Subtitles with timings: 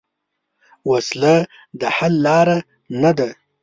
[0.89, 1.35] وسله
[1.79, 2.47] د حل لار
[3.01, 3.29] نه ده